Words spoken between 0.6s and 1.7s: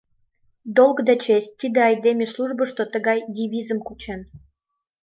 Долг да честь—